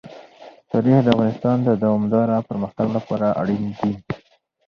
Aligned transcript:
تاریخ 0.69 0.97
د 1.03 1.07
افغانستان 1.13 1.57
د 1.63 1.69
دوامداره 1.83 2.37
پرمختګ 2.49 2.87
لپاره 2.97 3.27
اړین 3.41 3.63
دي. 3.79 3.93